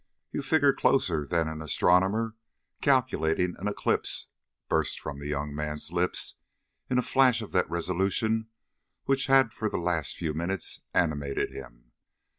[0.31, 2.35] "You figure closer than an astronomer
[2.81, 4.29] calculating an eclipse,"
[4.67, 6.37] burst from the young man's lips
[6.89, 8.47] in a flash of that resolution
[9.05, 11.91] which had for the last few minutes animated him.